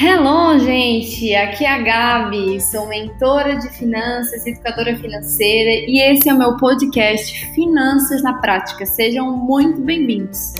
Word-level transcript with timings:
Hello, 0.00 0.56
gente! 0.60 1.34
Aqui 1.34 1.64
é 1.64 1.72
a 1.72 1.78
Gabi, 1.78 2.60
sou 2.60 2.86
mentora 2.86 3.56
de 3.56 3.68
finanças, 3.70 4.46
educadora 4.46 4.96
financeira 4.96 5.90
e 5.90 5.98
esse 5.98 6.28
é 6.28 6.32
o 6.32 6.38
meu 6.38 6.56
podcast 6.56 7.52
Finanças 7.52 8.22
na 8.22 8.34
Prática. 8.34 8.86
Sejam 8.86 9.36
muito 9.36 9.80
bem-vindos! 9.80 10.54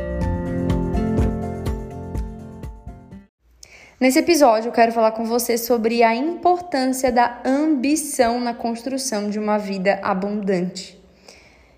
Nesse 4.01 4.19
episódio, 4.19 4.71
eu 4.71 4.73
quero 4.73 4.91
falar 4.91 5.13
com 5.13 5.25
você 5.25 5.57
sobre 5.57 6.03
a 6.03 6.17
importância 6.17 7.13
da 7.13 7.41
ambição 7.45 8.41
na 8.41 8.53
construção 8.53 9.31
de 9.31 9.39
uma 9.39 9.57
vida 9.57 10.01
abundante. 10.03 11.01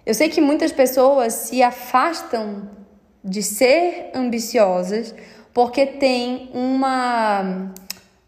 Eu 0.06 0.14
sei 0.14 0.30
que 0.30 0.40
muitas 0.40 0.72
pessoas 0.72 1.34
se 1.34 1.62
afastam 1.62 2.70
de 3.22 3.42
ser 3.42 4.12
ambiciosas 4.14 5.14
porque 5.53 5.86
tem 5.86 6.50
uma, 6.53 7.72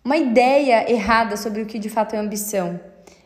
uma 0.04 0.16
ideia 0.16 0.90
errada 0.90 1.36
sobre 1.36 1.62
o 1.62 1.66
que 1.66 1.78
de 1.78 1.88
fato 1.88 2.14
é 2.14 2.18
ambição. 2.18 2.80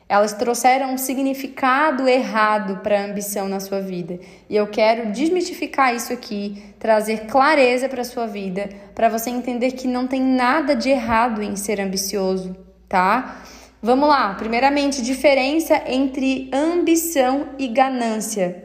Elas 0.09 0.33
trouxeram 0.33 0.95
um 0.95 0.99
significado 0.99 2.09
errado 2.09 2.77
para 2.77 3.01
a 3.01 3.05
ambição 3.07 3.49
na 3.49 3.59
sua 3.59 3.81
vida. 3.81 4.21
E 4.49 4.55
eu 4.55 4.69
quero 4.69 5.11
desmistificar 5.11 5.93
isso 5.95 6.13
aqui, 6.13 6.63
trazer 6.79 7.27
clareza 7.27 7.89
para 7.89 8.03
a 8.03 8.05
sua 8.05 8.27
vida, 8.27 8.69
para 8.95 9.09
você 9.09 9.31
entender 9.31 9.73
que 9.73 9.89
não 9.89 10.07
tem 10.07 10.23
nada 10.23 10.77
de 10.77 10.91
errado 10.91 11.43
em 11.43 11.57
ser 11.57 11.81
ambicioso, 11.81 12.57
tá? 12.89 13.43
Vamos 13.83 14.09
lá. 14.09 14.35
Primeiramente, 14.35 15.03
diferença 15.03 15.83
entre 15.89 16.49
ambição 16.53 17.49
e 17.59 17.67
ganância. 17.67 18.65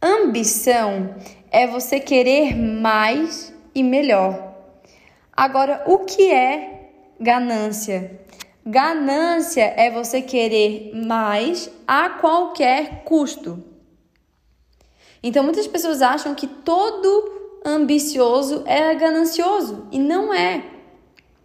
Ambição 0.00 1.14
é 1.50 1.66
você 1.66 2.00
querer 2.00 2.56
mais 2.56 3.52
e 3.74 3.82
melhor. 3.82 4.54
Agora, 5.32 5.82
o 5.86 5.98
que 6.00 6.30
é 6.30 6.90
ganância? 7.18 8.20
Ganância 8.64 9.74
é 9.76 9.90
você 9.90 10.22
querer 10.22 10.92
mais 10.94 11.70
a 11.86 12.10
qualquer 12.10 13.02
custo. 13.04 13.62
Então, 15.22 15.42
muitas 15.42 15.66
pessoas 15.66 16.02
acham 16.02 16.34
que 16.34 16.46
todo 16.46 17.42
ambicioso 17.64 18.62
é 18.66 18.94
ganancioso 18.94 19.86
e 19.90 19.98
não 19.98 20.34
é. 20.34 20.64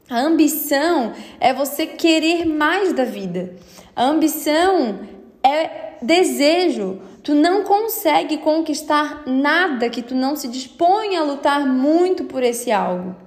A 0.10 0.20
ambição 0.20 1.14
é 1.40 1.54
você 1.54 1.86
querer 1.86 2.46
mais 2.46 2.94
da 2.94 3.04
vida. 3.04 3.56
A 3.96 4.06
ambição 4.06 5.02
é 5.44 5.96
desejo. 6.02 7.02
Tu 7.28 7.36
não 7.36 7.61
consegue 7.61 8.38
conquistar 8.38 9.28
nada 9.28 9.89
que 9.89 10.02
tu 10.02 10.16
não 10.16 10.38
se 10.38 10.47
dispõe 10.47 11.17
a 11.17 11.23
lutar 11.23 11.67
muito 11.67 12.23
por 12.23 12.42
esse 12.42 12.72
algo. 12.72 13.17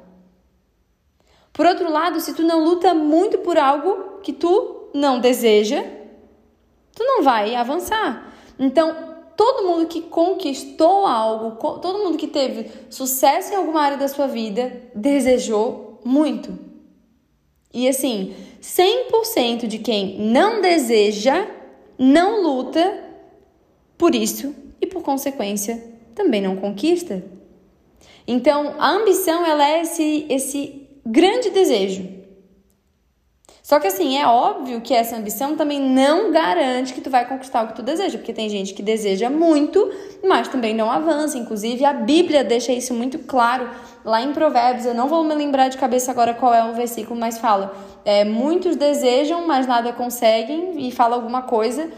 Por 1.53 1.67
outro 1.67 1.93
lado, 1.93 2.19
se 2.19 2.33
tu 2.33 2.43
não 2.43 2.65
luta 2.65 2.95
muito 2.95 3.37
por 3.41 3.59
algo 3.59 4.21
que 4.23 4.33
tu 4.33 4.89
não 4.95 5.21
deseja, 5.21 5.85
tu 6.95 7.05
não 7.05 7.23
vai 7.23 7.55
avançar. 7.55 8.33
Então, 8.59 9.19
todo 9.37 9.69
mundo 9.69 9.87
que 9.87 10.01
conquistou 10.01 11.05
algo, 11.05 11.57
todo 11.81 11.99
mundo 11.99 12.17
que 12.17 12.27
teve 12.27 12.71
sucesso 12.89 13.53
em 13.53 13.57
alguma 13.57 13.83
área 13.83 13.99
da 13.99 14.09
sua 14.09 14.27
vida, 14.27 14.81
desejou 14.95 16.01
muito. 16.03 16.59
E 17.71 17.87
assim, 17.87 18.35
100% 18.63 19.67
de 19.67 19.79
quem 19.79 20.19
não 20.19 20.63
deseja, 20.63 21.47
não 21.99 22.43
luta, 22.43 23.10
por 24.01 24.15
isso 24.15 24.55
e 24.81 24.87
por 24.87 25.03
consequência 25.03 25.79
também 26.15 26.41
não 26.41 26.57
conquista. 26.57 27.23
Então, 28.27 28.77
a 28.79 28.89
ambição 28.93 29.45
ela 29.45 29.63
é 29.69 29.83
esse 29.83 30.27
esse 30.31 30.89
grande 31.05 31.51
desejo. 31.51 32.09
Só 33.63 33.79
que 33.79 33.87
assim, 33.87 34.17
é 34.17 34.27
óbvio 34.27 34.81
que 34.81 34.95
essa 34.95 35.17
ambição 35.17 35.55
também 35.55 35.79
não 35.79 36.33
garante 36.33 36.95
que 36.95 37.03
tu 37.03 37.11
vai 37.11 37.29
conquistar 37.29 37.63
o 37.63 37.69
que 37.69 37.77
tu 37.77 37.83
deseja, 37.83 38.17
porque 38.17 38.33
tem 38.33 38.49
gente 38.49 38.73
que 38.73 38.83
deseja 38.83 39.29
muito, 39.29 39.93
mas 40.25 40.49
também 40.49 40.75
não 40.75 40.91
avança. 40.91 41.37
Inclusive, 41.37 41.85
a 41.85 41.93
Bíblia 41.93 42.43
deixa 42.43 42.73
isso 42.73 42.95
muito 42.95 43.19
claro 43.19 43.69
lá 44.03 44.23
em 44.23 44.33
Provérbios. 44.33 44.87
Eu 44.87 44.95
não 44.95 45.09
vou 45.09 45.23
me 45.23 45.35
lembrar 45.35 45.69
de 45.69 45.77
cabeça 45.77 46.11
agora 46.11 46.33
qual 46.33 46.55
é 46.55 46.65
o 46.65 46.73
versículo, 46.73 47.21
mas 47.21 47.37
fala: 47.37 47.77
é, 48.03 48.25
muitos 48.25 48.77
desejam, 48.77 49.47
mas 49.47 49.67
nada 49.67 49.93
conseguem, 49.93 50.89
e 50.89 50.91
fala 50.91 51.15
alguma 51.17 51.43
coisa 51.43 51.93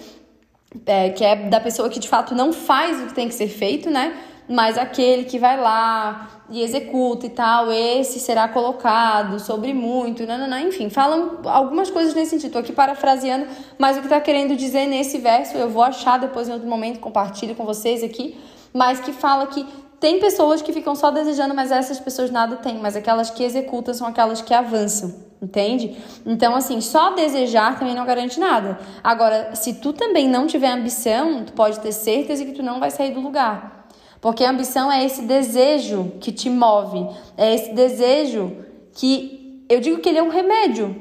é, 0.86 1.10
que 1.10 1.24
é 1.24 1.36
da 1.36 1.60
pessoa 1.60 1.88
que 1.88 1.98
de 1.98 2.08
fato 2.08 2.34
não 2.34 2.52
faz 2.52 3.00
o 3.02 3.06
que 3.06 3.14
tem 3.14 3.28
que 3.28 3.34
ser 3.34 3.48
feito, 3.48 3.90
né? 3.90 4.16
Mas 4.48 4.76
aquele 4.76 5.24
que 5.24 5.38
vai 5.38 5.58
lá 5.58 6.28
e 6.50 6.62
executa 6.62 7.26
e 7.26 7.30
tal, 7.30 7.70
esse 7.72 8.18
será 8.18 8.48
colocado 8.48 9.38
sobre 9.38 9.72
muito, 9.72 10.26
não, 10.26 10.36
não, 10.36 10.48
não. 10.48 10.58
enfim, 10.58 10.90
falam 10.90 11.38
algumas 11.44 11.90
coisas 11.90 12.14
nesse 12.14 12.32
sentido. 12.32 12.52
Tô 12.52 12.58
aqui 12.58 12.72
parafraseando, 12.72 13.46
mas 13.78 13.96
o 13.96 14.00
que 14.00 14.06
está 14.06 14.20
querendo 14.20 14.56
dizer 14.56 14.86
nesse 14.86 15.18
verso, 15.18 15.56
eu 15.56 15.70
vou 15.70 15.82
achar 15.82 16.18
depois 16.18 16.48
em 16.48 16.52
outro 16.52 16.68
momento, 16.68 16.98
compartilho 16.98 17.54
com 17.54 17.64
vocês 17.64 18.02
aqui, 18.02 18.36
mas 18.74 19.00
que 19.00 19.12
fala 19.12 19.46
que 19.46 19.64
tem 20.00 20.18
pessoas 20.18 20.60
que 20.60 20.72
ficam 20.72 20.96
só 20.96 21.10
desejando, 21.12 21.54
mas 21.54 21.70
essas 21.70 22.00
pessoas 22.00 22.30
nada 22.30 22.56
têm, 22.56 22.78
mas 22.78 22.96
aquelas 22.96 23.30
que 23.30 23.44
executam 23.44 23.94
são 23.94 24.08
aquelas 24.08 24.42
que 24.42 24.52
avançam. 24.52 25.31
Entende? 25.42 25.96
Então, 26.24 26.54
assim, 26.54 26.80
só 26.80 27.14
desejar 27.14 27.76
também 27.76 27.96
não 27.96 28.06
garante 28.06 28.38
nada. 28.38 28.78
Agora, 29.02 29.56
se 29.56 29.74
tu 29.74 29.92
também 29.92 30.28
não 30.28 30.46
tiver 30.46 30.70
ambição, 30.70 31.44
tu 31.44 31.52
pode 31.52 31.80
ter 31.80 31.90
certeza 31.90 32.44
que 32.44 32.52
tu 32.52 32.62
não 32.62 32.78
vai 32.78 32.92
sair 32.92 33.12
do 33.12 33.20
lugar. 33.20 33.88
Porque 34.20 34.44
a 34.44 34.50
ambição 34.50 34.90
é 34.90 35.04
esse 35.04 35.22
desejo 35.22 36.12
que 36.20 36.30
te 36.30 36.48
move, 36.48 37.08
é 37.36 37.52
esse 37.52 37.74
desejo 37.74 38.56
que 38.94 39.64
eu 39.68 39.80
digo 39.80 39.98
que 39.98 40.08
ele 40.08 40.18
é 40.18 40.22
um 40.22 40.28
remédio, 40.28 40.94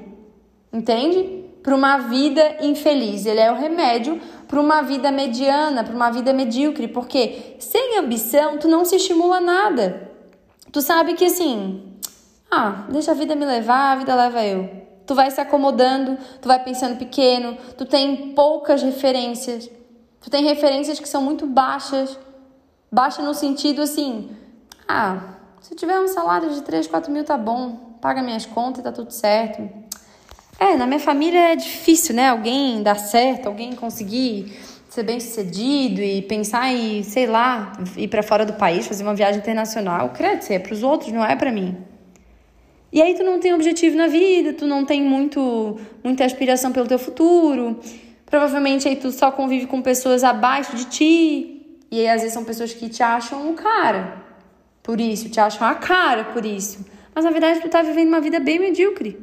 entende? 0.73 1.44
Para 1.62 1.75
uma 1.75 2.00
vida 2.00 2.58
infeliz. 2.62 3.28
Ele 3.28 3.40
é 3.40 3.52
o 3.52 3.56
remédio 3.56 4.19
para 4.47 4.59
uma 4.59 4.81
vida 4.81 5.12
mediana, 5.12 5.84
para 5.84 5.96
uma 5.96 6.09
vida 6.09 6.34
medíocre. 6.34 6.88
Porque 6.88 7.58
sem 7.59 8.00
ambição, 8.00 8.58
tu 8.58 8.68
não 8.68 8.84
se 8.85 8.96
estimula 8.96 9.40
nada. 9.40 10.09
Tu 10.72 10.81
sabe 10.81 11.13
que 11.13 11.25
assim, 11.25 11.91
ah, 12.51 12.85
deixa 12.89 13.12
a 13.12 13.13
vida 13.13 13.34
me 13.34 13.45
levar, 13.45 13.94
a 13.94 13.95
vida 13.95 14.13
leva 14.13 14.44
eu. 14.44 14.69
Tu 15.07 15.16
vai 15.16 15.31
se 15.31 15.39
acomodando, 15.39 16.17
tu 16.41 16.50
vai 16.50 16.62
pensando 16.62 16.97
pequeno, 16.97 17.57
tu 17.78 17.85
tem 17.85 18.34
poucas 18.34 18.84
referências. 18.84 19.69
Tu 20.19 20.29
tem 20.29 20.44
referências 20.44 21.00
que 21.00 21.07
são 21.07 21.22
muito 21.22 21.47
baixas. 21.47 22.19
Baixa 22.91 23.22
no 23.22 23.34
sentido 23.34 23.81
assim, 23.81 24.29
ah, 24.88 25.35
se 25.61 25.73
eu 25.73 25.78
tiver 25.78 25.97
um 25.97 26.07
salário 26.07 26.50
de 26.50 26.61
3, 26.61 26.88
4 26.88 27.09
mil 27.09 27.23
tá 27.23 27.38
bom, 27.38 27.97
paga 28.01 28.22
minhas 28.22 28.45
contas 28.45 28.81
e 28.81 28.84
tá 28.84 28.91
tudo 28.91 29.11
certo. 29.11 29.69
É, 30.59 30.75
na 30.75 30.85
minha 30.85 31.00
família 31.00 31.53
é 31.53 31.56
difícil, 31.56 32.13
né? 32.13 32.29
Alguém 32.29 32.84
dar 32.84 33.00
certo, 33.00 33.47
alguém 33.47 33.73
conseguir 33.73 34.59
ser 34.90 35.03
bem 35.03 35.22
sucedido 35.22 36.01
e 36.01 36.22
pensar 36.22 36.67
em, 36.67 37.01
sei 37.01 37.25
lá, 37.25 37.72
ir 37.95 38.09
para 38.09 38.22
fora 38.22 38.45
do 38.45 38.53
país, 38.53 38.85
fazer 38.85 39.03
uma 39.03 39.16
viagem 39.16 39.40
internacional. 39.40 40.09
Credo, 40.09 40.45
é 40.50 40.59
para 40.59 40.73
os 40.73 40.84
outros, 40.84 41.13
não 41.13 41.23
é 41.23 41.35
para 41.35 41.51
mim. 41.51 41.91
E 42.91 43.02
aí 43.02 43.13
tu 43.16 43.24
não 43.24 43.40
tem 43.40 43.53
objetivo 43.53 43.96
na 43.96 44.07
vida, 44.07 44.52
tu 44.53 44.66
não 44.66 44.84
tem 44.84 45.02
muito, 45.02 45.79
muita 46.03 46.25
aspiração 46.25 46.72
pelo 46.72 46.88
teu 46.88 47.00
futuro. 47.00 47.79
Provavelmente 48.25 48.88
aí 48.88 48.96
tu 48.97 49.12
só 49.12 49.31
convive 49.31 49.66
com 49.66 49.81
pessoas 49.81 50.24
abaixo 50.24 50.75
de 50.75 50.85
ti. 50.85 51.78
E 51.90 52.00
aí 52.00 52.09
às 52.09 52.22
vezes 52.22 52.34
são 52.34 52.44
pessoas 52.44 52.74
que 52.74 52.90
te 52.90 53.02
acham 53.02 53.50
o 53.50 53.53
cara. 53.53 54.22
Por 54.84 55.00
isso, 55.00 55.29
te 55.29 55.40
acham 55.40 55.66
a 55.68 55.75
cara 55.75 56.25
por 56.25 56.46
isso. 56.46 56.85
Mas 57.13 57.24
na 57.24 57.31
verdade 57.31 57.62
tu 57.62 57.69
tá 57.69 57.81
vivendo 57.81 58.09
uma 58.09 58.22
vida 58.22 58.40
bem 58.40 58.59
medíocre. 58.59 59.18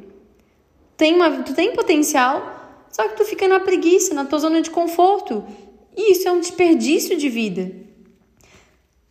Tem 0.97 1.15
uma, 1.15 1.43
tu 1.43 1.53
tem 1.53 1.73
potencial, 1.73 2.85
só 2.91 3.07
que 3.07 3.15
tu 3.15 3.23
fica 3.23 3.47
na 3.47 3.59
preguiça, 3.59 4.13
na 4.13 4.25
tua 4.25 4.39
zona 4.39 4.61
de 4.61 4.69
conforto. 4.69 5.45
E 5.95 6.11
isso 6.11 6.27
é 6.27 6.31
um 6.31 6.39
desperdício 6.39 7.17
de 7.17 7.29
vida. 7.29 7.71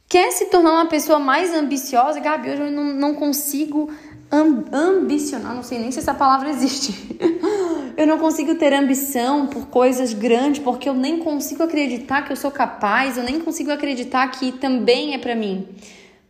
Quer 0.08 0.32
se 0.32 0.46
tornar 0.46 0.72
uma 0.72 0.86
pessoa 0.86 1.18
mais 1.18 1.52
ambiciosa? 1.52 2.18
Gabi, 2.18 2.50
hoje 2.50 2.62
eu 2.62 2.70
não, 2.70 2.84
não 2.94 3.14
consigo 3.14 3.90
ambicionar, 4.30 5.54
não 5.54 5.62
sei 5.62 5.78
nem 5.78 5.90
se 5.90 5.98
essa 5.98 6.14
palavra 6.14 6.50
existe. 6.50 7.16
eu 7.96 8.06
não 8.06 8.18
consigo 8.18 8.54
ter 8.54 8.72
ambição 8.72 9.46
por 9.46 9.66
coisas 9.68 10.12
grandes 10.12 10.62
porque 10.62 10.88
eu 10.88 10.94
nem 10.94 11.18
consigo 11.18 11.62
acreditar 11.62 12.22
que 12.22 12.32
eu 12.32 12.36
sou 12.36 12.50
capaz, 12.50 13.16
eu 13.16 13.24
nem 13.24 13.40
consigo 13.40 13.70
acreditar 13.72 14.28
que 14.28 14.52
também 14.52 15.14
é 15.14 15.18
para 15.18 15.34
mim. 15.34 15.66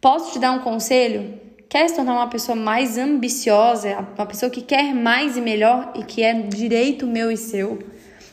Posso 0.01 0.33
te 0.33 0.39
dar 0.39 0.53
um 0.53 0.61
conselho? 0.61 1.35
Quer 1.69 1.89
se 1.89 1.97
tornar 1.97 2.15
uma 2.15 2.29
pessoa 2.29 2.57
mais 2.57 2.97
ambiciosa, 2.97 4.07
uma 4.17 4.27
pessoa 4.27 4.49
que 4.49 4.63
quer 4.63 4.95
mais 4.95 5.37
e 5.37 5.41
melhor 5.41 5.93
e 5.95 6.05
que 6.05 6.23
é 6.23 6.33
direito 6.33 7.07
meu 7.07 7.31
e 7.31 7.37
seu? 7.37 7.79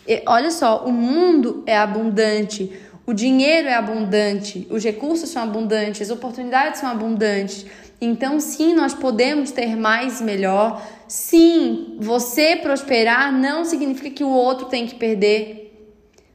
E 0.08 0.22
olha 0.28 0.52
só, 0.52 0.86
o 0.86 0.92
mundo 0.92 1.64
é 1.66 1.76
abundante, 1.76 2.72
o 3.06 3.14
dinheiro 3.14 3.68
é 3.68 3.74
abundante, 3.74 4.68
os 4.70 4.84
recursos 4.84 5.30
são 5.30 5.44
abundantes, 5.44 6.10
as 6.10 6.16
oportunidades 6.16 6.80
são 6.80 6.90
abundantes. 6.90 7.66
Então, 8.00 8.40
sim, 8.40 8.74
nós 8.74 8.94
podemos 8.94 9.52
ter 9.52 9.76
mais 9.76 10.20
e 10.20 10.24
melhor. 10.24 10.86
Sim, 11.08 11.98
você 12.00 12.56
prosperar 12.56 13.32
não 13.32 13.64
significa 13.64 14.10
que 14.10 14.24
o 14.24 14.30
outro 14.30 14.68
tem 14.68 14.86
que 14.86 14.96
perder. 14.96 15.66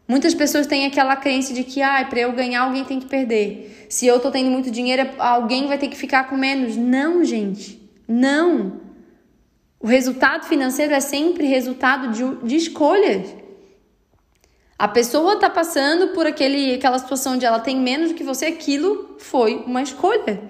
Muitas 0.09 0.35
pessoas 0.35 0.67
têm 0.67 0.87
aquela 0.87 1.15
crença 1.15 1.53
de 1.53 1.63
que, 1.63 1.81
ah, 1.83 2.05
para 2.09 2.21
eu 2.21 2.33
ganhar, 2.33 2.63
alguém 2.63 2.85
tem 2.85 2.99
que 2.99 3.07
perder. 3.07 3.87
Se 3.89 4.07
eu 4.07 4.19
tô 4.19 4.31
tendo 4.31 4.51
muito 4.51 4.71
dinheiro, 4.71 5.09
alguém 5.19 5.69
vai 5.69 5.79
ter 5.79 5.89
que 5.89 5.97
ficar 5.97 6.29
com 6.29 6.37
menos. 6.37 6.77
Não, 6.77 7.25
gente. 7.25 7.81
Não. 8.09 8.81
O 9.79 9.87
resultado 9.87 10.47
financeiro 10.47 10.93
é 10.93 11.01
sempre 11.01 11.47
resultado 11.47 12.09
de, 12.09 12.47
de 12.47 12.57
escolhas. 12.57 13.35
A 14.77 14.89
pessoa 14.89 15.35
está 15.35 15.49
passando 15.49 16.09
por 16.09 16.27
aquele, 16.27 16.75
aquela 16.75 16.99
situação 16.99 17.35
onde 17.35 17.45
ela 17.45 17.61
tem 17.61 17.79
menos 17.79 18.09
do 18.09 18.15
que 18.15 18.25
você, 18.25 18.47
aquilo 18.47 19.17
foi 19.19 19.63
uma 19.67 19.83
escolha. 19.83 20.41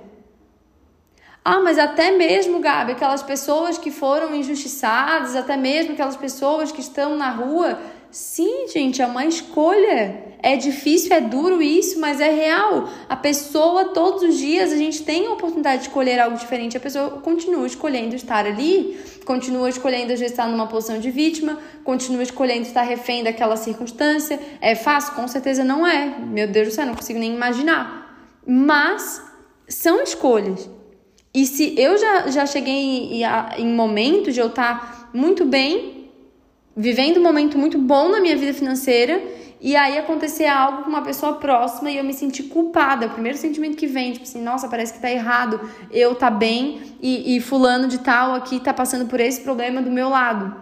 Ah, 1.43 1.61
mas 1.61 1.79
até 1.79 2.11
mesmo, 2.11 2.61
Gabi, 2.61 2.93
aquelas 2.93 3.23
pessoas 3.23 3.79
que 3.79 3.91
foram 3.91 4.35
injustiçadas, 4.35 5.35
até 5.35 5.57
mesmo 5.57 5.93
aquelas 5.93 6.17
pessoas 6.17 6.71
que 6.71 6.81
estão 6.81 7.17
na 7.17 7.31
rua. 7.31 7.79
Sim, 8.11 8.67
gente, 8.69 9.01
é 9.01 9.07
uma 9.07 9.25
escolha. 9.25 10.31
É 10.43 10.57
difícil, 10.57 11.15
é 11.15 11.21
duro 11.21 11.63
isso, 11.63 11.99
mas 11.99 12.21
é 12.21 12.31
real. 12.31 12.89
A 13.09 13.17
pessoa, 13.17 13.87
todos 13.87 14.23
os 14.23 14.37
dias, 14.37 14.73
a 14.73 14.77
gente 14.77 15.03
tem 15.03 15.27
a 15.27 15.33
oportunidade 15.33 15.83
de 15.83 15.89
escolher 15.89 16.19
algo 16.19 16.37
diferente. 16.37 16.77
A 16.77 16.81
pessoa 16.81 17.11
continua 17.23 17.67
escolhendo 17.67 18.15
estar 18.15 18.45
ali, 18.45 18.99
continua 19.25 19.69
escolhendo, 19.69 20.09
vezes, 20.09 20.33
estar 20.33 20.47
numa 20.47 20.67
posição 20.67 20.99
de 20.99 21.11
vítima, 21.11 21.59
continua 21.85 22.23
escolhendo 22.23 22.63
estar 22.63 22.83
refém 22.83 23.23
daquela 23.23 23.57
circunstância. 23.57 24.39
É 24.61 24.75
fácil? 24.75 25.15
Com 25.15 25.27
certeza 25.27 25.65
não 25.65 25.87
é. 25.87 26.19
Meu 26.19 26.49
Deus 26.49 26.69
do 26.69 26.75
céu, 26.75 26.85
não 26.85 26.95
consigo 26.95 27.19
nem 27.19 27.35
imaginar. 27.35 28.37
Mas 28.47 29.23
são 29.69 30.03
escolhas. 30.03 30.69
E 31.33 31.47
se 31.47 31.75
eu 31.79 31.97
já, 31.97 32.29
já 32.29 32.47
cheguei 32.47 32.75
em, 32.75 33.23
em 33.59 33.73
momentos 33.73 34.35
de 34.35 34.41
eu 34.41 34.49
estar 34.49 35.11
muito 35.15 35.45
bem, 35.45 36.11
vivendo 36.77 37.19
um 37.19 37.23
momento 37.23 37.57
muito 37.57 37.79
bom 37.79 38.09
na 38.09 38.21
minha 38.21 38.37
vida 38.37 38.53
financeira, 38.53 39.23
e 39.61 39.77
aí 39.77 39.99
acontecer 39.99 40.47
algo 40.47 40.85
com 40.85 40.89
uma 40.89 41.03
pessoa 41.03 41.35
próxima 41.35 41.91
e 41.91 41.99
eu 41.99 42.05
me 42.05 42.15
sentir 42.15 42.45
culpada. 42.45 43.07
O 43.07 43.11
primeiro 43.11 43.37
sentimento 43.37 43.77
que 43.77 43.87
vem, 43.87 44.13
tipo 44.13 44.25
assim, 44.25 44.43
nossa, 44.43 44.67
parece 44.69 44.95
que 44.95 45.01
tá 45.01 45.11
errado 45.11 45.61
eu 45.91 46.15
tá 46.15 46.31
bem 46.31 46.81
e, 47.01 47.37
e 47.37 47.41
fulano 47.41 47.87
de 47.87 47.99
tal 47.99 48.35
aqui 48.35 48.59
tá 48.59 48.73
passando 48.73 49.07
por 49.07 49.21
esse 49.21 49.43
problema 49.43 49.83
do 49.83 49.91
meu 49.91 50.09
lado. 50.09 50.57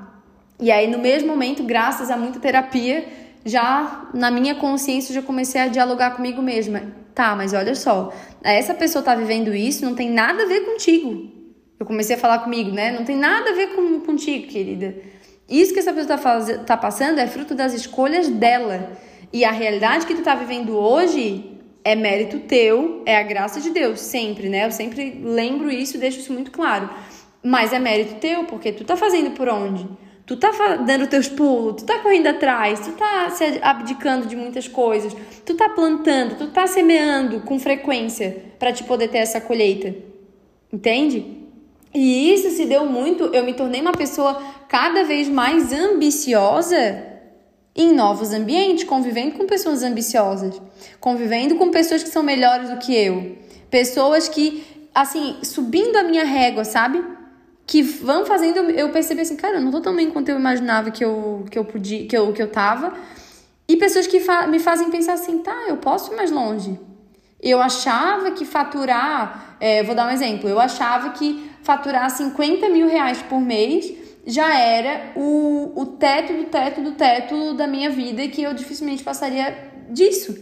E 0.60 0.72
aí, 0.72 0.90
no 0.90 0.98
mesmo 0.98 1.28
momento, 1.28 1.62
graças 1.62 2.10
a 2.10 2.16
muita 2.16 2.40
terapia, 2.40 3.06
já 3.44 4.08
na 4.12 4.30
minha 4.30 4.56
consciência 4.56 5.14
já 5.14 5.22
comecei 5.22 5.60
a 5.60 5.68
dialogar 5.68 6.16
comigo 6.16 6.42
mesma. 6.42 6.82
Tá, 7.14 7.34
mas 7.36 7.52
olha 7.52 7.74
só, 7.74 8.12
essa 8.42 8.74
pessoa 8.74 9.02
tá 9.02 9.14
vivendo 9.14 9.54
isso, 9.54 9.84
não 9.84 9.94
tem 9.94 10.10
nada 10.10 10.44
a 10.44 10.46
ver 10.46 10.60
contigo. 10.60 11.30
Eu 11.78 11.86
comecei 11.86 12.16
a 12.16 12.18
falar 12.18 12.40
comigo, 12.40 12.70
né? 12.70 12.90
Não 12.90 13.04
tem 13.04 13.16
nada 13.16 13.50
a 13.50 13.54
ver 13.54 13.68
com, 13.68 14.00
contigo, 14.00 14.48
querida. 14.48 14.96
Isso 15.48 15.72
que 15.72 15.78
essa 15.78 15.92
pessoa 15.92 16.16
tá, 16.16 16.18
faz... 16.18 16.60
tá 16.66 16.76
passando 16.76 17.18
é 17.18 17.26
fruto 17.26 17.54
das 17.54 17.72
escolhas 17.72 18.28
dela. 18.28 18.92
E 19.32 19.44
a 19.44 19.50
realidade 19.50 20.06
que 20.06 20.14
tu 20.14 20.22
tá 20.22 20.34
vivendo 20.34 20.76
hoje 20.76 21.58
é 21.84 21.94
mérito 21.94 22.40
teu, 22.40 23.02
é 23.06 23.16
a 23.16 23.22
graça 23.22 23.60
de 23.60 23.70
Deus, 23.70 24.00
sempre, 24.00 24.48
né? 24.48 24.66
Eu 24.66 24.72
sempre 24.72 25.20
lembro 25.22 25.70
isso 25.70 25.98
deixo 25.98 26.18
isso 26.18 26.32
muito 26.32 26.50
claro. 26.50 26.90
Mas 27.42 27.72
é 27.72 27.78
mérito 27.78 28.16
teu, 28.16 28.44
porque 28.44 28.72
tu 28.72 28.84
tá 28.84 28.96
fazendo 28.96 29.30
por 29.30 29.48
onde? 29.48 29.88
Tu 30.28 30.36
tá 30.36 30.50
dando 30.76 31.06
teus 31.06 31.26
pulos, 31.26 31.76
tu 31.80 31.86
tá 31.86 32.00
correndo 32.00 32.26
atrás, 32.26 32.80
tu 32.80 32.92
tá 32.92 33.30
se 33.30 33.58
abdicando 33.62 34.26
de 34.26 34.36
muitas 34.36 34.68
coisas, 34.68 35.16
tu 35.46 35.54
tá 35.54 35.70
plantando, 35.70 36.36
tu 36.36 36.48
tá 36.48 36.66
semeando 36.66 37.40
com 37.40 37.58
frequência 37.58 38.44
para 38.58 38.70
te 38.70 38.84
poder 38.84 39.08
ter 39.08 39.18
essa 39.18 39.40
colheita. 39.40 39.94
Entende? 40.70 41.24
E 41.94 42.30
isso 42.34 42.50
se 42.50 42.66
deu 42.66 42.84
muito, 42.84 43.24
eu 43.34 43.42
me 43.42 43.54
tornei 43.54 43.80
uma 43.80 43.92
pessoa 43.92 44.34
cada 44.68 45.02
vez 45.02 45.30
mais 45.30 45.72
ambiciosa 45.72 47.04
em 47.74 47.94
novos 47.94 48.30
ambientes, 48.30 48.84
convivendo 48.84 49.32
com 49.32 49.46
pessoas 49.46 49.82
ambiciosas, 49.82 50.60
convivendo 51.00 51.54
com 51.54 51.70
pessoas 51.70 52.02
que 52.02 52.10
são 52.10 52.22
melhores 52.22 52.68
do 52.68 52.76
que 52.76 52.94
eu, 52.94 53.38
pessoas 53.70 54.28
que 54.28 54.62
assim, 54.94 55.36
subindo 55.42 55.96
a 55.96 56.02
minha 56.02 56.24
régua, 56.24 56.64
sabe? 56.64 57.02
Que 57.68 57.82
vão 57.82 58.24
fazendo 58.24 58.70
eu 58.70 58.88
perceber 58.88 59.20
assim, 59.20 59.36
cara, 59.36 59.56
eu 59.56 59.60
não 59.60 59.70
tô 59.70 59.82
tão 59.82 59.94
bem 59.94 60.10
quanto 60.10 60.30
eu 60.30 60.36
imaginava 60.36 60.90
que 60.90 61.04
eu, 61.04 61.44
que 61.50 61.58
eu 61.58 61.66
podia, 61.66 62.08
que 62.08 62.16
eu, 62.16 62.32
que 62.32 62.42
eu 62.42 62.48
tava. 62.48 62.94
E 63.68 63.76
pessoas 63.76 64.06
que 64.06 64.20
fa 64.20 64.46
me 64.46 64.58
fazem 64.58 64.90
pensar 64.90 65.12
assim, 65.12 65.40
tá, 65.40 65.66
eu 65.68 65.76
posso 65.76 66.10
ir 66.10 66.16
mais 66.16 66.30
longe. 66.30 66.80
Eu 67.38 67.60
achava 67.60 68.30
que 68.30 68.46
faturar, 68.46 69.58
é, 69.60 69.82
vou 69.82 69.94
dar 69.94 70.06
um 70.06 70.10
exemplo, 70.10 70.48
eu 70.48 70.58
achava 70.58 71.10
que 71.10 71.50
faturar 71.62 72.10
50 72.10 72.70
mil 72.70 72.88
reais 72.88 73.20
por 73.20 73.38
mês 73.38 73.92
já 74.26 74.58
era 74.58 75.12
o, 75.14 75.72
o 75.76 75.84
teto 75.84 76.32
do 76.32 76.44
teto 76.44 76.80
do 76.80 76.92
teto 76.92 77.52
da 77.52 77.66
minha 77.66 77.90
vida 77.90 78.22
e 78.22 78.30
que 78.30 78.42
eu 78.42 78.54
dificilmente 78.54 79.04
passaria 79.04 79.70
disso. 79.90 80.34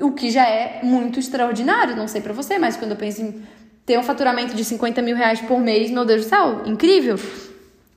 O 0.00 0.10
que 0.12 0.30
já 0.30 0.48
é 0.48 0.80
muito 0.82 1.20
extraordinário, 1.20 1.94
não 1.94 2.08
sei 2.08 2.20
para 2.20 2.32
você, 2.32 2.58
mas 2.58 2.76
quando 2.76 2.90
eu 2.90 2.96
penso 2.96 3.22
em 3.22 3.40
ter 3.90 3.98
um 3.98 4.04
faturamento 4.04 4.54
de 4.54 4.64
50 4.64 5.02
mil 5.02 5.16
reais 5.16 5.40
por 5.40 5.58
mês, 5.58 5.90
meu 5.90 6.04
Deus 6.04 6.24
do 6.24 6.28
céu, 6.28 6.62
incrível. 6.64 7.18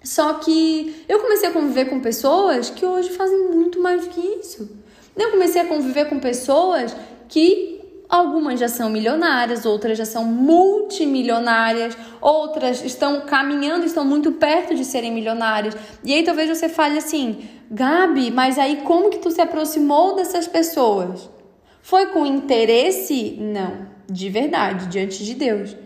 Só 0.04 0.34
que 0.34 1.06
eu 1.08 1.20
comecei 1.20 1.50
a 1.50 1.52
conviver 1.52 1.86
com 1.86 2.00
pessoas 2.00 2.72
que 2.72 2.84
hoje 2.84 3.12
fazem 3.12 3.52
muito 3.52 3.80
mais 3.80 4.04
do 4.04 4.10
que 4.10 4.20
isso. 4.20 4.76
Eu 5.16 5.30
comecei 5.30 5.62
a 5.62 5.66
conviver 5.66 6.06
com 6.06 6.20
pessoas 6.20 6.96
que 7.30 7.80
algumas 8.10 8.60
já 8.60 8.68
são 8.68 8.90
milionárias, 8.90 9.68
outras 9.68 9.96
já 9.96 10.04
são 10.04 10.26
multimilionárias, 10.26 11.96
outras 12.20 12.84
estão 12.84 13.22
caminhando, 13.22 13.86
estão 13.86 14.04
muito 14.04 14.32
perto 14.32 14.74
de 14.74 14.84
serem 14.84 15.12
milionárias. 15.12 15.78
E 16.04 16.12
aí 16.12 16.24
talvez 16.24 16.50
você 16.50 16.68
fale 16.68 16.98
assim, 16.98 17.48
Gabi, 17.70 18.32
mas 18.32 18.58
aí 18.58 18.78
como 18.78 19.12
que 19.12 19.20
tu 19.20 19.30
se 19.30 19.42
aproximou 19.42 20.16
dessas 20.16 20.48
pessoas? 20.48 21.30
Foi 21.84 22.08
com 22.08 22.26
interesse? 22.26 23.38
Não, 23.40 23.86
de 24.10 24.28
verdade, 24.28 24.88
diante 24.88 25.24
de 25.24 25.36
Deus 25.36 25.83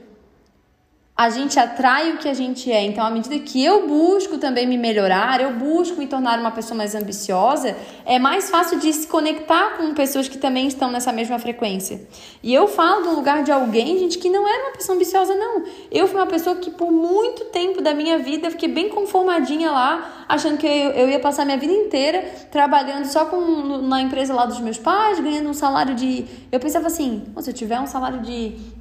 a 1.18 1.32
gente 1.32 1.60
atrai 1.60 2.12
o 2.12 2.18
que 2.18 2.30
a 2.30 2.34
gente 2.36 2.72
é. 2.72 2.86
Então, 2.86 3.04
à 3.04 3.10
medida 3.10 3.40
que 3.40 3.64
eu 3.66 3.88
busco 3.88 4.38
também 4.38 4.68
me 4.68 4.78
melhorar, 4.78 5.42
eu 5.42 5.52
busco 5.54 5.98
me 5.98 6.06
tornar 6.06 6.38
uma 6.38 6.52
pessoa 6.52 6.78
mais 6.78 6.94
ambiciosa, 6.94 7.76
é 8.06 8.20
mais 8.20 8.52
fácil 8.52 8.80
de 8.80 8.94
se 8.94 9.08
conectar 9.08 9.78
com 9.78 9.96
pessoas 9.96 10.28
que 10.28 10.38
também 10.38 10.68
estão 10.68 10.92
nessa 10.92 11.12
mesma 11.12 11.40
frequência. 11.40 12.08
E 12.44 12.54
eu 12.54 12.68
falo 12.68 13.02
do 13.02 13.16
lugar 13.16 13.44
de 13.44 13.52
alguém, 13.52 13.98
gente, 13.98 14.20
que 14.20 14.30
não 14.30 14.48
era 14.48 14.66
uma 14.66 14.74
pessoa 14.74 14.96
ambiciosa, 14.96 15.34
não. 15.34 15.64
Eu 15.92 16.08
fui 16.08 16.20
uma 16.20 16.28
pessoa 16.28 16.58
que, 16.58 16.70
por 16.70 16.92
muito 16.92 17.46
tempo 17.46 17.82
da 17.82 17.96
minha 17.96 18.20
vida, 18.20 18.52
fiquei 18.52 18.70
bem 18.70 18.88
conformadinha 18.88 19.72
lá, 19.72 20.26
achando 20.30 20.60
que 20.60 20.68
eu, 20.68 20.92
eu 20.92 21.10
ia 21.10 21.20
passar 21.20 21.46
minha 21.46 21.58
vida 21.58 21.74
inteira 21.74 22.24
trabalhando 22.52 23.06
só 23.06 23.26
com, 23.26 23.42
na 23.82 24.04
empresa 24.04 24.36
lá 24.36 24.46
dos 24.46 24.60
meus 24.60 24.78
pais, 24.78 25.20
ganhando 25.20 25.50
um 25.50 25.54
salário 25.56 25.96
de. 25.96 26.26
Eu 26.52 26.60
pensava 26.60 26.86
assim, 26.86 27.24
se 27.40 27.50
eu 27.50 27.54
tiver 27.56 27.80
um 27.80 27.88
salário 27.88 28.20
de 28.20 28.77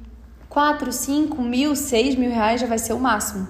4, 0.57 0.91
5 0.91 1.39
mil, 1.39 1.75
6 1.75 2.15
mil 2.15 2.31
reais 2.31 2.59
já 2.59 2.65
vai 2.65 2.79
ser 2.79 2.93
o 2.93 2.99
máximo. 2.99 3.47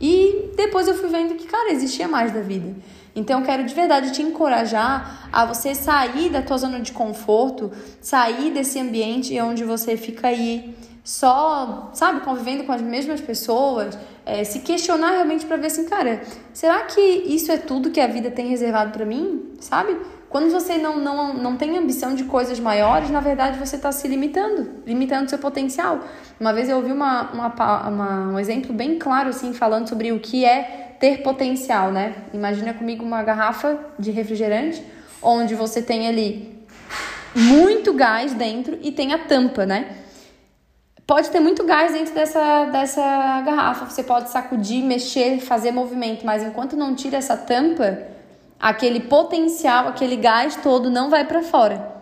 E 0.00 0.52
depois 0.56 0.86
eu 0.86 0.94
fui 0.94 1.08
vendo 1.08 1.34
que, 1.34 1.44
cara, 1.44 1.72
existia 1.72 2.06
mais 2.06 2.30
da 2.30 2.40
vida. 2.40 2.72
Então 3.16 3.40
eu 3.40 3.44
quero 3.44 3.64
de 3.64 3.74
verdade 3.74 4.12
te 4.12 4.22
encorajar 4.22 5.28
a 5.32 5.44
você 5.44 5.74
sair 5.74 6.30
da 6.30 6.40
tua 6.40 6.56
zona 6.56 6.78
de 6.78 6.92
conforto, 6.92 7.72
sair 8.00 8.52
desse 8.52 8.78
ambiente 8.78 9.36
onde 9.40 9.64
você 9.64 9.96
fica 9.96 10.28
aí 10.28 10.72
só, 11.02 11.90
sabe, 11.92 12.20
convivendo 12.20 12.62
com 12.62 12.70
as 12.70 12.80
mesmas 12.80 13.20
pessoas, 13.20 13.98
é, 14.24 14.44
se 14.44 14.60
questionar 14.60 15.10
realmente 15.10 15.46
para 15.46 15.56
ver 15.56 15.66
assim, 15.66 15.84
cara, 15.86 16.22
será 16.52 16.82
que 16.82 17.00
isso 17.00 17.50
é 17.50 17.56
tudo 17.56 17.90
que 17.90 18.00
a 18.00 18.06
vida 18.06 18.30
tem 18.30 18.46
reservado 18.46 18.92
para 18.92 19.04
mim, 19.04 19.50
sabe? 19.58 19.96
Quando 20.36 20.50
você 20.50 20.76
não, 20.76 20.98
não, 20.98 21.32
não 21.32 21.56
tem 21.56 21.78
ambição 21.78 22.14
de 22.14 22.24
coisas 22.24 22.60
maiores, 22.60 23.08
na 23.08 23.20
verdade 23.20 23.58
você 23.58 23.76
está 23.76 23.90
se 23.90 24.06
limitando, 24.06 24.68
limitando 24.84 25.30
seu 25.30 25.38
potencial. 25.38 26.00
Uma 26.38 26.52
vez 26.52 26.68
eu 26.68 26.76
ouvi 26.76 26.92
uma, 26.92 27.30
uma, 27.32 27.88
uma, 27.88 28.28
um 28.34 28.38
exemplo 28.38 28.70
bem 28.74 28.98
claro, 28.98 29.30
assim, 29.30 29.54
falando 29.54 29.88
sobre 29.88 30.12
o 30.12 30.20
que 30.20 30.44
é 30.44 30.94
ter 31.00 31.22
potencial, 31.22 31.90
né? 31.90 32.16
Imagina 32.34 32.74
comigo 32.74 33.02
uma 33.02 33.22
garrafa 33.22 33.78
de 33.98 34.10
refrigerante, 34.10 34.84
onde 35.22 35.54
você 35.54 35.80
tem 35.80 36.06
ali 36.06 36.62
muito 37.34 37.94
gás 37.94 38.34
dentro 38.34 38.78
e 38.82 38.92
tem 38.92 39.14
a 39.14 39.18
tampa, 39.20 39.64
né? 39.64 39.96
Pode 41.06 41.30
ter 41.30 41.40
muito 41.40 41.64
gás 41.64 41.94
dentro 41.94 42.12
dessa, 42.12 42.66
dessa 42.66 43.40
garrafa, 43.40 43.86
você 43.86 44.02
pode 44.02 44.28
sacudir, 44.28 44.84
mexer, 44.84 45.40
fazer 45.40 45.70
movimento, 45.70 46.26
mas 46.26 46.42
enquanto 46.42 46.76
não 46.76 46.94
tira 46.94 47.16
essa 47.16 47.38
tampa, 47.38 48.14
aquele 48.58 49.00
potencial, 49.00 49.88
aquele 49.88 50.16
gás 50.16 50.56
todo 50.56 50.90
não 50.90 51.10
vai 51.10 51.24
para 51.24 51.42
fora. 51.42 51.94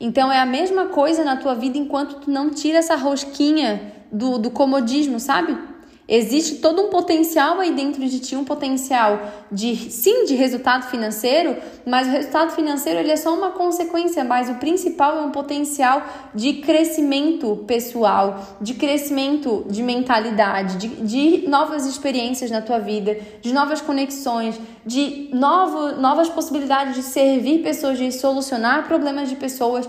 Então 0.00 0.30
é 0.30 0.38
a 0.38 0.46
mesma 0.46 0.86
coisa 0.86 1.24
na 1.24 1.36
tua 1.36 1.54
vida 1.54 1.76
enquanto 1.76 2.20
tu 2.20 2.30
não 2.30 2.50
tira 2.50 2.78
essa 2.78 2.94
rosquinha 2.94 3.92
do, 4.12 4.38
do 4.38 4.50
comodismo, 4.50 5.18
sabe? 5.18 5.56
Existe 6.08 6.54
todo 6.56 6.80
um 6.80 6.88
potencial 6.88 7.60
aí 7.60 7.70
dentro 7.74 8.02
de 8.08 8.18
ti, 8.18 8.34
um 8.34 8.44
potencial 8.44 9.20
de 9.52 9.76
sim 9.90 10.24
de 10.24 10.34
resultado 10.34 10.86
financeiro, 10.86 11.54
mas 11.84 12.08
o 12.08 12.10
resultado 12.10 12.52
financeiro 12.52 12.98
ele 12.98 13.10
é 13.10 13.16
só 13.16 13.34
uma 13.34 13.50
consequência, 13.50 14.24
mas 14.24 14.48
o 14.48 14.54
principal 14.54 15.18
é 15.18 15.20
um 15.20 15.30
potencial 15.30 16.02
de 16.34 16.54
crescimento 16.54 17.62
pessoal, 17.66 18.56
de 18.58 18.72
crescimento 18.72 19.66
de 19.68 19.82
mentalidade, 19.82 20.78
de, 20.78 20.88
de 20.88 21.46
novas 21.46 21.84
experiências 21.84 22.50
na 22.50 22.62
tua 22.62 22.78
vida, 22.78 23.18
de 23.42 23.52
novas 23.52 23.82
conexões, 23.82 24.58
de 24.86 25.28
novo, 25.34 26.00
novas 26.00 26.30
possibilidades 26.30 26.94
de 26.94 27.02
servir 27.02 27.62
pessoas, 27.62 27.98
de 27.98 28.10
solucionar 28.12 28.88
problemas 28.88 29.28
de 29.28 29.36
pessoas. 29.36 29.86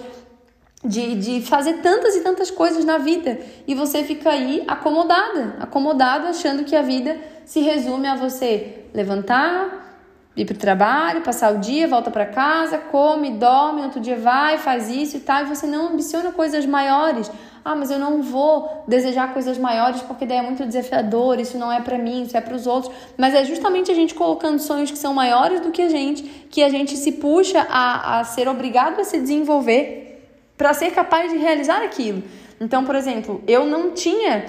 De, 0.84 1.16
de 1.16 1.42
fazer 1.42 1.80
tantas 1.82 2.16
e 2.16 2.22
tantas 2.22 2.50
coisas 2.50 2.86
na 2.86 2.98
vida 2.98 3.40
e 3.68 3.76
você 3.76 4.04
fica 4.04 4.30
aí 4.30 4.64
acomodada, 4.68 5.58
acomodado 5.60 6.28
achando 6.28 6.64
que 6.64 6.76
a 6.76 6.82
vida 6.82 7.18
se 7.46 7.60
resume 7.60 8.08
a 8.08 8.16
você 8.16 8.86
levantar, 8.94 9.88
ir 10.38 10.46
para 10.46 10.56
o 10.56 10.58
trabalho, 10.58 11.22
passar 11.22 11.54
o 11.54 11.58
dia, 11.58 11.88
volta 11.88 12.10
para 12.10 12.26
casa, 12.26 12.78
come, 12.78 13.32
dorme, 13.32 13.82
outro 13.82 14.00
dia 14.00 14.16
vai, 14.16 14.58
faz 14.58 14.90
isso 14.90 15.18
e 15.18 15.20
tal, 15.20 15.44
e 15.44 15.48
você 15.48 15.68
não 15.68 15.88
ambiciona 15.90 16.32
coisas 16.32 16.66
maiores. 16.66 17.30
Ah, 17.66 17.76
mas 17.76 17.92
eu 17.92 18.00
não 18.00 18.22
vou 18.22 18.86
desejar 18.88 19.34
coisas 19.34 19.58
maiores 19.58 20.02
porque 20.04 20.26
daí 20.26 20.38
é 20.38 20.42
muito 20.42 20.66
desafiador, 20.66 21.42
isso 21.42 21.58
não 21.58 21.70
é 21.70 21.82
para 21.82 21.98
mim, 21.98 22.24
isso 22.24 22.38
é 22.38 22.42
para 22.42 22.56
os 22.56 22.66
outros. 22.66 22.94
Mas 23.18 23.36
é 23.36 23.44
justamente 23.44 23.92
a 23.92 23.94
gente 23.94 24.16
colocando 24.16 24.60
sonhos 24.60 24.90
que 24.90 24.98
são 24.98 25.14
maiores 25.14 25.60
do 25.60 25.72
que 25.72 25.82
a 25.82 25.90
gente, 25.90 26.24
que 26.50 26.64
a 26.64 26.70
gente 26.70 26.96
se 26.96 27.12
puxa 27.12 27.68
a, 27.70 28.20
a 28.20 28.24
ser 28.24 28.48
obrigado 28.48 29.02
a 29.02 29.04
se 29.04 29.20
desenvolver 29.20 30.09
para 30.60 30.74
ser 30.74 30.92
capaz 30.92 31.32
de 31.32 31.38
realizar 31.38 31.82
aquilo. 31.82 32.22
Então, 32.60 32.84
por 32.84 32.94
exemplo, 32.94 33.42
eu 33.48 33.66
não 33.66 33.92
tinha 33.92 34.46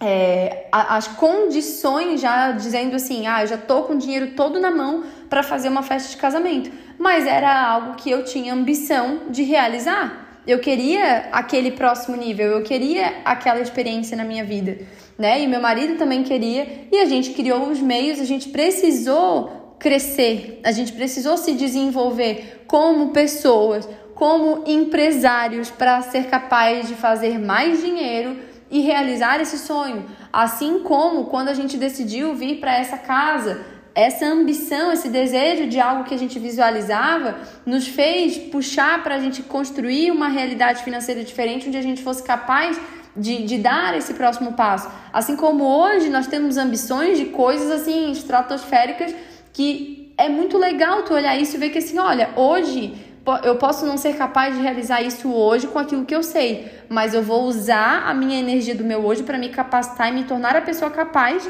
é, 0.00 0.66
as 0.72 1.06
condições 1.06 2.20
já 2.20 2.50
dizendo 2.50 2.96
assim, 2.96 3.24
ah, 3.28 3.46
já 3.46 3.56
tô 3.56 3.84
com 3.84 3.92
o 3.92 3.98
dinheiro 3.98 4.32
todo 4.32 4.58
na 4.58 4.72
mão 4.72 5.04
para 5.30 5.44
fazer 5.44 5.68
uma 5.68 5.84
festa 5.84 6.10
de 6.10 6.16
casamento, 6.16 6.72
mas 6.98 7.24
era 7.24 7.66
algo 7.68 7.94
que 7.94 8.10
eu 8.10 8.24
tinha 8.24 8.52
ambição 8.52 9.30
de 9.30 9.44
realizar. 9.44 10.40
Eu 10.44 10.58
queria 10.58 11.28
aquele 11.30 11.70
próximo 11.70 12.16
nível, 12.16 12.48
eu 12.48 12.62
queria 12.64 13.20
aquela 13.24 13.60
experiência 13.60 14.16
na 14.16 14.24
minha 14.24 14.42
vida, 14.42 14.78
né? 15.16 15.40
E 15.40 15.46
meu 15.46 15.60
marido 15.60 15.96
também 15.96 16.24
queria, 16.24 16.88
e 16.90 16.98
a 16.98 17.04
gente 17.04 17.30
criou 17.30 17.68
os 17.68 17.80
meios, 17.80 18.18
a 18.18 18.24
gente 18.24 18.48
precisou 18.48 19.76
crescer, 19.78 20.60
a 20.64 20.72
gente 20.72 20.92
precisou 20.92 21.36
se 21.36 21.52
desenvolver 21.54 22.64
como 22.66 23.10
pessoas, 23.10 23.88
como 24.18 24.64
empresários 24.66 25.70
para 25.70 26.02
ser 26.02 26.24
capaz 26.26 26.88
de 26.88 26.96
fazer 26.96 27.38
mais 27.38 27.80
dinheiro 27.80 28.36
e 28.68 28.80
realizar 28.80 29.40
esse 29.40 29.56
sonho. 29.56 30.06
Assim 30.32 30.80
como 30.80 31.26
quando 31.26 31.50
a 31.50 31.54
gente 31.54 31.76
decidiu 31.76 32.34
vir 32.34 32.58
para 32.58 32.76
essa 32.76 32.98
casa, 32.98 33.64
essa 33.94 34.26
ambição, 34.26 34.90
esse 34.90 35.08
desejo 35.08 35.68
de 35.68 35.78
algo 35.78 36.02
que 36.02 36.14
a 36.14 36.18
gente 36.18 36.36
visualizava, 36.36 37.36
nos 37.64 37.86
fez 37.86 38.36
puxar 38.36 39.04
para 39.04 39.14
a 39.14 39.20
gente 39.20 39.40
construir 39.40 40.10
uma 40.10 40.26
realidade 40.26 40.82
financeira 40.82 41.22
diferente, 41.22 41.68
onde 41.68 41.78
a 41.78 41.82
gente 41.82 42.02
fosse 42.02 42.24
capaz 42.24 42.76
de, 43.16 43.44
de 43.44 43.56
dar 43.58 43.96
esse 43.96 44.14
próximo 44.14 44.54
passo. 44.54 44.90
Assim 45.12 45.36
como 45.36 45.62
hoje 45.62 46.10
nós 46.10 46.26
temos 46.26 46.56
ambições 46.56 47.18
de 47.18 47.26
coisas 47.26 47.70
assim 47.70 48.10
estratosféricas 48.10 49.14
que 49.52 50.12
é 50.18 50.28
muito 50.28 50.58
legal 50.58 51.04
tu 51.04 51.14
olhar 51.14 51.40
isso 51.40 51.54
e 51.54 51.60
ver 51.60 51.70
que 51.70 51.78
assim, 51.78 51.98
olha, 51.98 52.30
hoje 52.34 53.07
eu 53.42 53.56
posso 53.56 53.84
não 53.84 53.96
ser 53.96 54.16
capaz 54.16 54.56
de 54.56 54.62
realizar 54.62 55.02
isso 55.02 55.30
hoje 55.32 55.66
com 55.66 55.78
aquilo 55.78 56.04
que 56.04 56.14
eu 56.14 56.22
sei, 56.22 56.70
mas 56.88 57.14
eu 57.14 57.22
vou 57.22 57.44
usar 57.44 58.08
a 58.08 58.14
minha 58.14 58.38
energia 58.38 58.74
do 58.74 58.84
meu 58.84 59.04
hoje 59.04 59.22
para 59.22 59.38
me 59.38 59.48
capacitar 59.50 60.08
e 60.08 60.12
me 60.12 60.24
tornar 60.24 60.56
a 60.56 60.62
pessoa 60.62 60.90
capaz 60.90 61.48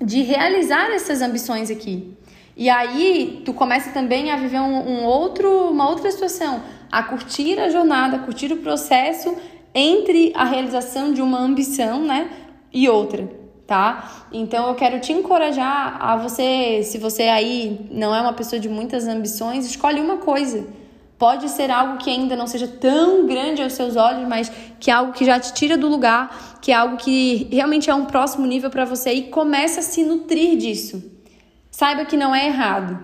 de 0.00 0.22
realizar 0.22 0.90
essas 0.92 1.20
ambições 1.20 1.70
aqui. 1.70 2.16
E 2.56 2.68
aí 2.68 3.42
tu 3.44 3.52
começa 3.52 3.90
também 3.90 4.30
a 4.30 4.36
viver 4.36 4.60
um, 4.60 4.88
um 4.88 5.04
outro, 5.04 5.70
uma 5.70 5.88
outra 5.88 6.10
situação, 6.10 6.62
a 6.90 7.02
curtir 7.02 7.58
a 7.58 7.68
jornada, 7.68 8.16
a 8.16 8.20
curtir 8.20 8.52
o 8.52 8.58
processo 8.58 9.36
entre 9.74 10.32
a 10.34 10.44
realização 10.44 11.12
de 11.12 11.22
uma 11.22 11.38
ambição, 11.38 12.02
né, 12.02 12.30
e 12.72 12.88
outra, 12.88 13.28
tá? 13.66 14.26
Então 14.32 14.68
eu 14.68 14.74
quero 14.74 15.00
te 15.00 15.12
encorajar 15.12 15.96
a 16.00 16.16
você, 16.16 16.82
se 16.82 16.98
você 16.98 17.24
aí 17.24 17.88
não 17.90 18.14
é 18.14 18.20
uma 18.20 18.32
pessoa 18.32 18.58
de 18.60 18.68
muitas 18.68 19.06
ambições, 19.06 19.66
escolhe 19.66 20.00
uma 20.00 20.18
coisa 20.18 20.66
Pode 21.20 21.50
ser 21.50 21.70
algo 21.70 21.98
que 21.98 22.08
ainda 22.08 22.34
não 22.34 22.46
seja 22.46 22.66
tão 22.66 23.26
grande 23.26 23.62
aos 23.62 23.74
seus 23.74 23.94
olhos, 23.94 24.26
mas 24.26 24.50
que 24.80 24.90
é 24.90 24.94
algo 24.94 25.12
que 25.12 25.22
já 25.22 25.38
te 25.38 25.52
tira 25.52 25.76
do 25.76 25.86
lugar, 25.86 26.56
que 26.62 26.72
é 26.72 26.74
algo 26.74 26.96
que 26.96 27.46
realmente 27.52 27.90
é 27.90 27.94
um 27.94 28.06
próximo 28.06 28.46
nível 28.46 28.70
para 28.70 28.86
você 28.86 29.12
e 29.12 29.22
começa 29.24 29.80
a 29.80 29.82
se 29.82 30.02
nutrir 30.02 30.56
disso. 30.56 31.04
Saiba 31.70 32.06
que 32.06 32.16
não 32.16 32.34
é 32.34 32.46
errado. 32.46 32.98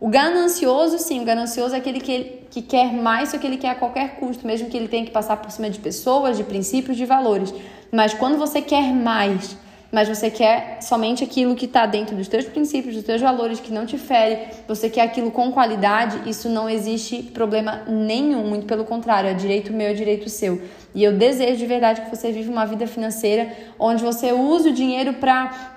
O 0.00 0.08
ganancioso, 0.08 0.98
sim, 0.98 1.20
o 1.20 1.26
ganancioso 1.26 1.74
é 1.74 1.78
aquele 1.78 2.00
que, 2.00 2.40
que 2.50 2.62
quer 2.62 2.90
mais, 2.90 3.28
só 3.28 3.36
que 3.36 3.46
ele 3.46 3.58
quer 3.58 3.72
a 3.72 3.74
qualquer 3.74 4.16
custo, 4.18 4.46
mesmo 4.46 4.70
que 4.70 4.76
ele 4.78 4.88
tenha 4.88 5.04
que 5.04 5.10
passar 5.10 5.36
por 5.36 5.50
cima 5.50 5.68
de 5.68 5.78
pessoas, 5.78 6.38
de 6.38 6.44
princípios, 6.44 6.96
de 6.96 7.04
valores. 7.04 7.52
Mas 7.92 8.14
quando 8.14 8.38
você 8.38 8.62
quer 8.62 8.94
mais, 8.94 9.58
mas 9.90 10.08
você 10.08 10.30
quer 10.30 10.82
somente 10.82 11.24
aquilo 11.24 11.54
que 11.54 11.64
está 11.64 11.86
dentro 11.86 12.14
dos 12.14 12.28
teus 12.28 12.44
princípios, 12.44 12.94
dos 12.94 13.04
teus 13.04 13.20
valores, 13.20 13.58
que 13.58 13.72
não 13.72 13.86
te 13.86 13.96
fere, 13.96 14.48
você 14.66 14.90
quer 14.90 15.02
aquilo 15.02 15.30
com 15.30 15.50
qualidade, 15.50 16.28
isso 16.28 16.48
não 16.48 16.68
existe 16.68 17.22
problema 17.22 17.82
nenhum, 17.86 18.46
muito 18.46 18.66
pelo 18.66 18.84
contrário, 18.84 19.30
é 19.30 19.34
direito 19.34 19.72
meu, 19.72 19.88
é 19.88 19.94
direito 19.94 20.28
seu. 20.28 20.60
E 20.94 21.02
eu 21.02 21.12
desejo 21.12 21.56
de 21.56 21.66
verdade 21.66 22.02
que 22.02 22.14
você 22.14 22.30
viva 22.30 22.52
uma 22.52 22.66
vida 22.66 22.86
financeira 22.86 23.50
onde 23.78 24.04
você 24.04 24.32
use 24.32 24.68
o 24.68 24.72
dinheiro 24.72 25.14
para 25.14 25.76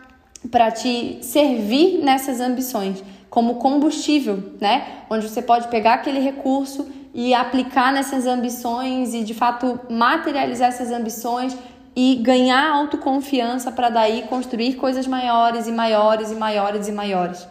para 0.49 0.71
te 0.71 1.19
servir 1.21 1.99
nessas 2.03 2.41
ambições, 2.41 3.03
como 3.29 3.55
combustível, 3.55 4.55
né? 4.59 5.03
Onde 5.07 5.29
você 5.29 5.39
pode 5.39 5.67
pegar 5.67 5.93
aquele 5.93 6.19
recurso 6.19 6.87
e 7.13 7.33
aplicar 7.33 7.93
nessas 7.93 8.25
ambições 8.25 9.13
e 9.13 9.23
de 9.23 9.33
fato 9.33 9.79
materializar 9.89 10.69
essas 10.69 10.91
ambições 10.91 11.55
e 11.95 12.15
ganhar 12.15 12.71
autoconfiança 12.71 13.71
para 13.71 13.89
daí 13.89 14.23
construir 14.23 14.75
coisas 14.75 15.05
maiores 15.07 15.67
e 15.67 15.71
maiores 15.71 16.31
e 16.31 16.35
maiores 16.35 16.87
e 16.87 16.91
maiores. 16.91 17.47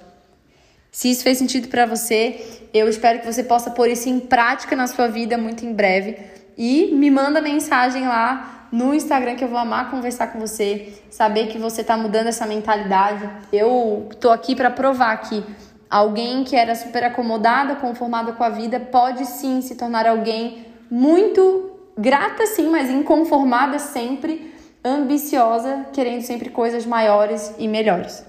Se 0.90 1.10
isso 1.10 1.22
fez 1.22 1.38
sentido 1.38 1.68
para 1.68 1.86
você, 1.86 2.68
eu 2.74 2.88
espero 2.88 3.20
que 3.20 3.32
você 3.32 3.44
possa 3.44 3.70
pôr 3.70 3.88
isso 3.88 4.08
em 4.08 4.18
prática 4.18 4.74
na 4.74 4.86
sua 4.86 5.08
vida 5.08 5.38
muito 5.38 5.64
em 5.64 5.72
breve 5.72 6.16
e 6.58 6.92
me 6.92 7.10
manda 7.10 7.40
mensagem 7.40 8.06
lá 8.06 8.68
no 8.72 8.94
Instagram 8.94 9.36
que 9.36 9.44
eu 9.44 9.48
vou 9.48 9.58
amar 9.58 9.90
conversar 9.90 10.28
com 10.28 10.38
você, 10.38 10.94
saber 11.10 11.48
que 11.48 11.58
você 11.58 11.80
está 11.80 11.96
mudando 11.96 12.28
essa 12.28 12.46
mentalidade. 12.46 13.28
Eu 13.52 14.08
tô 14.20 14.30
aqui 14.30 14.54
para 14.54 14.70
provar 14.70 15.16
que 15.18 15.44
alguém 15.88 16.44
que 16.44 16.54
era 16.54 16.74
super 16.74 17.04
acomodada, 17.04 17.76
conformada 17.76 18.32
com 18.32 18.44
a 18.44 18.48
vida, 18.48 18.78
pode 18.78 19.26
sim 19.26 19.60
se 19.60 19.74
tornar 19.74 20.06
alguém 20.06 20.66
muito 20.90 21.69
grata 22.00 22.46
sim, 22.46 22.70
mas 22.70 22.90
inconformada 22.90 23.78
sempre, 23.78 24.50
ambiciosa, 24.82 25.86
querendo 25.92 26.22
sempre 26.22 26.48
coisas 26.48 26.86
maiores 26.86 27.54
e 27.58 27.68
melhores. 27.68 28.24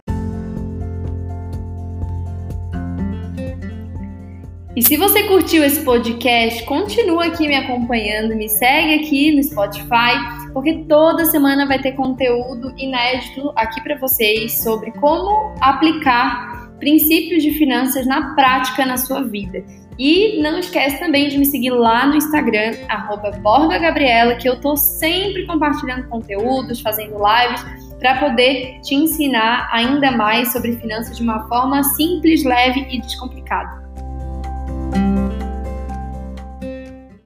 E 4.76 4.82
se 4.82 4.98
você 4.98 5.24
curtiu 5.24 5.64
esse 5.64 5.84
podcast, 5.84 6.64
continua 6.64 7.26
aqui 7.26 7.48
me 7.48 7.56
acompanhando, 7.56 8.36
me 8.36 8.50
segue 8.50 8.96
aqui 8.96 9.36
no 9.36 9.44
Spotify, 9.44 10.18
porque 10.54 10.86
toda 10.88 11.26
semana 11.26 11.66
vai 11.66 11.82
ter 11.82 11.94
conteúdo 11.94 12.74
inédito 12.78 13.52
aqui 13.56 13.82
para 13.82 13.98
vocês 13.98 14.58
sobre 14.60 14.92
como 14.94 15.54
aplicar 15.62 16.61
princípios 16.82 17.42
de 17.44 17.52
finanças 17.52 18.06
na 18.06 18.36
prática 18.36 18.86
na 18.86 18.98
sua 18.98 19.24
vida. 19.24 19.64
E 19.98 20.42
não 20.42 20.58
esquece 20.58 21.00
também 21.00 21.30
de 21.30 21.38
me 21.38 21.46
seguir 21.46 21.70
lá 21.70 22.08
no 22.08 22.16
Instagram, 22.16 22.74
BorgaGabriela, 23.42 24.36
que 24.36 24.50
eu 24.50 24.60
tô 24.60 24.76
sempre 24.76 25.46
compartilhando 25.46 26.10
conteúdos, 26.10 26.82
fazendo 26.82 27.16
lives, 27.18 27.64
para 28.00 28.20
poder 28.20 28.80
te 28.82 28.96
ensinar 28.96 29.70
ainda 29.72 30.12
mais 30.12 30.52
sobre 30.52 30.76
finanças 30.78 31.16
de 31.16 31.24
uma 31.24 31.48
forma 31.48 31.84
simples, 31.84 32.44
leve 32.44 32.88
e 32.90 33.00
descomplicada. 33.00 33.81